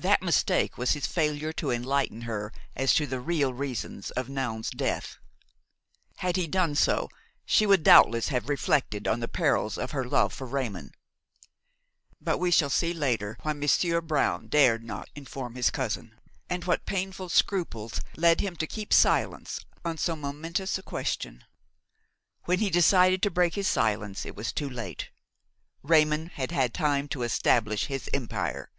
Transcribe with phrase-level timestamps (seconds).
[0.00, 4.70] That mistake was his failure to enlighten her as to the real reasons of Noun's
[4.70, 5.18] death.
[6.18, 7.08] Had he done so
[7.44, 10.92] she would doubtless have reflected on the perils of her love for Raymon;
[12.20, 16.16] but we shall see later why Monsieur Brown dared not inform his cousin
[16.48, 21.42] and what painful scruples led him to keep silence on so momentous a question.
[22.44, 25.10] When he decided to break his silence it was too late;
[25.82, 28.70] Raymon had had time to establish his empire.